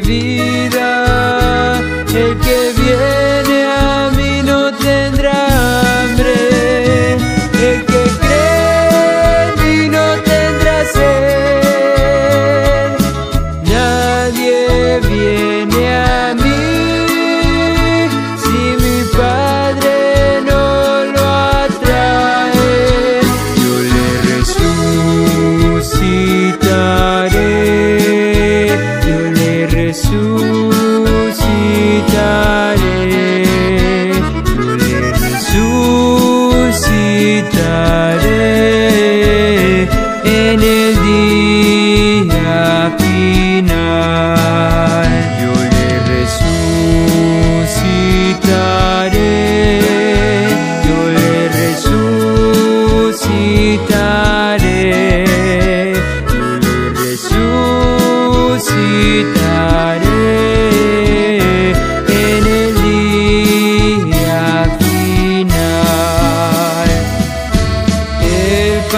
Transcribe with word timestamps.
vida. 0.00 1.82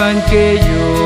sepan 0.05 0.21
que 0.29 0.59
yo 0.59 1.04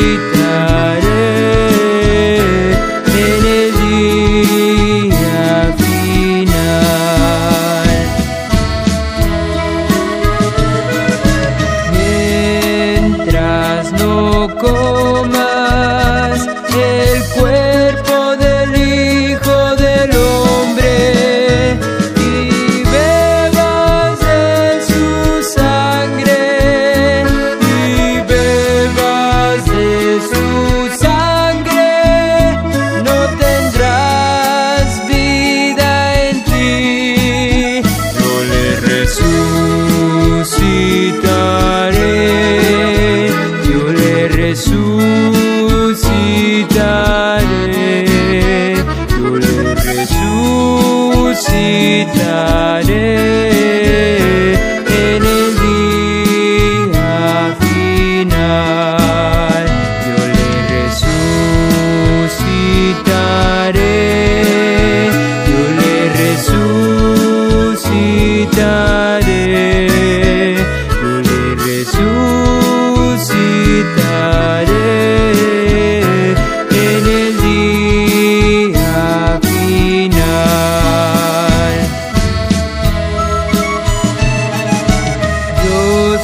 need 0.00 0.29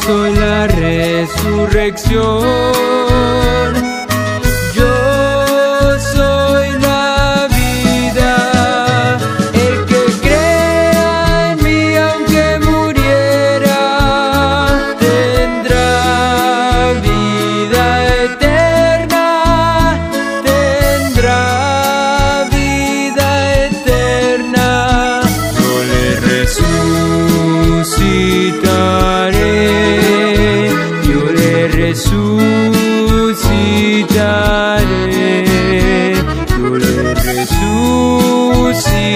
soy 0.06 0.33
la 0.34 0.69
resurrección. 0.69 2.44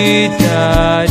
kita 0.00 1.04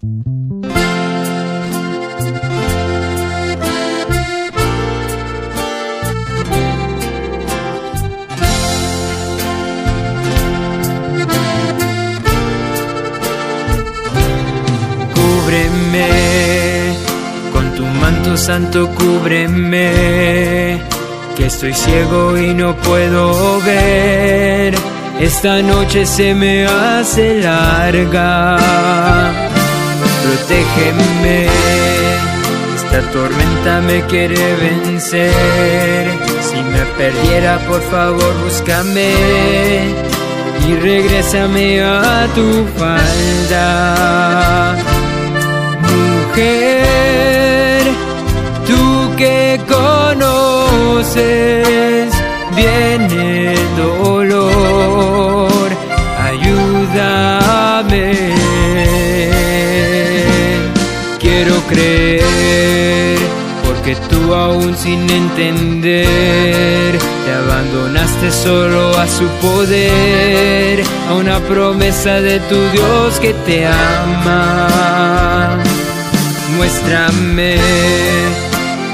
Cúbreme, 0.00 0.16
con 17.52 17.74
tu 17.74 17.84
manto 17.84 18.38
santo 18.38 18.88
cúbreme, 18.94 20.80
que 21.36 21.44
estoy 21.44 21.74
ciego 21.74 22.38
y 22.38 22.54
no 22.54 22.74
puedo 22.76 23.60
ver. 23.60 24.74
Esta 25.20 25.60
noche 25.60 26.06
se 26.06 26.34
me 26.34 26.64
hace 26.64 27.42
larga. 27.42 28.56
Protégeme, 30.22 31.46
esta 32.76 33.00
tormenta 33.12 33.80
me 33.80 34.02
quiere 34.06 34.54
vencer. 34.56 36.06
Si 36.42 36.56
me 36.56 36.82
perdiera, 36.98 37.58
por 37.68 37.82
favor, 37.82 38.32
búscame 38.44 39.10
y 40.66 40.74
regrésame 40.74 41.82
a 41.82 42.26
tu 42.34 42.66
falda. 42.78 44.76
Mujer, 46.30 47.82
tú 48.66 48.82
que 49.16 49.60
conoces 49.68 51.20
bien 52.56 53.02
el 53.10 53.76
dolor, 53.76 55.70
ayúdame. 56.28 58.00
Quiero 61.50 61.66
creer, 61.66 63.18
porque 63.66 63.96
tú 64.08 64.32
aún 64.32 64.76
sin 64.76 65.00
entender, 65.10 66.96
te 66.96 67.32
abandonaste 67.32 68.30
solo 68.30 68.96
a 68.96 69.08
su 69.08 69.26
poder, 69.42 70.84
a 71.08 71.14
una 71.14 71.40
promesa 71.40 72.20
de 72.20 72.38
tu 72.38 72.54
Dios 72.70 73.18
que 73.18 73.34
te 73.46 73.66
ama. 73.66 75.58
Muéstrame 76.56 77.56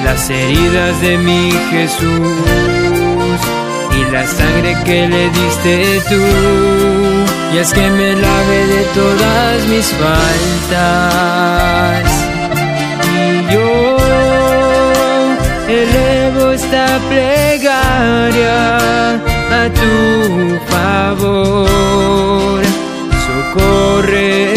las 0.03 0.31
heridas 0.31 0.99
de 1.03 1.19
mi 1.19 1.53
Jesús 1.71 2.09
y 3.93 4.05
la 4.11 4.27
sangre 4.27 4.75
que 4.87 5.07
le 5.07 5.29
diste 5.29 6.01
tú. 6.09 6.23
Y 7.55 7.59
es 7.59 7.71
que 7.75 7.91
me 7.91 8.15
lave 8.15 8.67
de 8.67 8.83
todas 8.95 9.67
mis 9.69 9.93
faltas. 10.73 12.16
Plegaria 17.01 18.61
a 19.51 19.71
tu 19.71 20.59
favor. 20.71 22.63
Socórreme. 23.27 24.56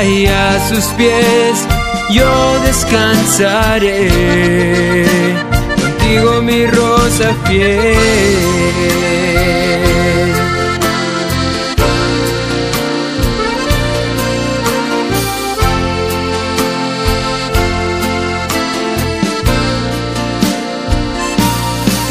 Y 0.00 0.26
a 0.26 0.68
sus 0.68 0.84
pies 0.96 1.66
yo 2.10 2.60
descansaré. 2.64 4.08
Contigo 5.74 6.40
mi 6.40 6.66
rosa 6.66 7.34
fiel. 7.44 7.96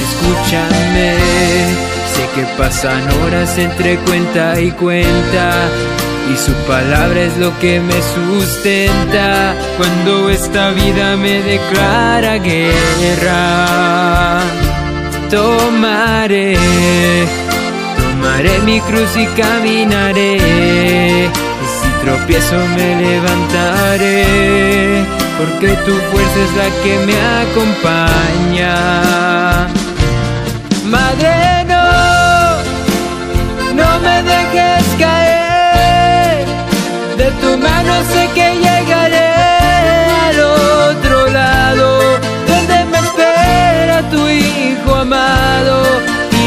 Escúchame, 0.03 1.15
sé 2.13 2.27
que 2.35 2.43
pasan 2.57 3.09
horas 3.21 3.57
entre 3.57 3.97
cuenta 3.99 4.59
y 4.59 4.71
cuenta. 4.71 5.96
Y 6.33 6.35
su 6.37 6.51
palabra 6.67 7.21
es 7.21 7.37
lo 7.37 7.57
que 7.59 7.79
me 7.79 7.93
sustenta 8.01 9.55
cuando 9.77 10.29
esta 10.29 10.71
vida 10.71 11.15
me 11.15 11.41
declara 11.41 12.37
guerra. 12.37 13.57
Tomaré, 15.29 16.57
tomaré 17.97 18.59
mi 18.59 18.81
cruz 18.81 19.15
y 19.15 19.25
caminaré. 19.41 20.35
Y 21.25 21.67
si 21.79 21.89
tropiezo 22.03 22.57
me 22.75 22.89
levantaré, 23.01 24.25
porque 25.37 25.69
tu 25.85 25.93
fuerza 26.09 26.39
es 26.45 26.53
la 26.61 26.69
que 26.83 26.93
me 27.05 27.17
acompaña. 27.43 28.73
Madre, 30.85 31.65
no, 31.71 31.85
no 33.73 33.99
me 34.01 34.23
dejes 34.23 34.85
caer. 34.99 35.16
Tu 37.41 37.57
mano 37.57 37.93
sé 38.13 38.29
que 38.33 38.55
llegaré 38.55 39.33
al 40.27 40.39
otro 40.39 41.27
lado, 41.27 41.87
donde 42.47 42.85
me 42.85 42.99
espera 42.99 44.01
tu 44.09 44.29
hijo 44.29 44.95
amado. 44.95 45.83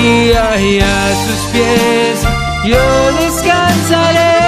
Y 0.02 0.32
ahí 0.32 0.80
a 0.80 1.14
sus 1.24 1.40
pies 1.52 2.16
yo 2.64 3.12
descansaré. 3.20 4.38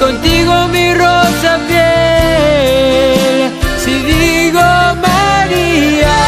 Contigo 0.00 0.68
mi 0.68 0.94
rosa 0.94 1.58
fiel. 1.68 3.50
Si 3.84 3.92
digo 4.02 4.66
María, 5.06 6.18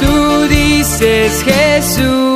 tú 0.00 0.46
dices 0.48 1.42
Jesús. 1.42 2.27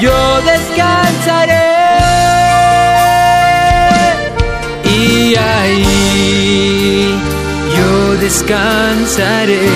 Yo 0.00 0.40
descansaré. 0.42 1.70
Y 4.84 5.34
ahí 5.36 7.18
yo 7.76 8.14
descansaré. 8.16 9.68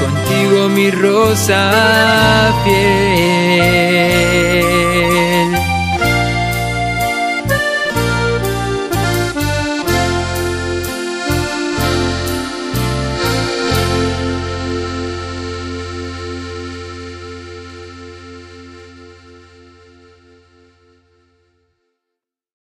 Contigo 0.00 0.68
mi 0.68 0.90
rosa 0.90 2.52
fiel. 2.64 4.19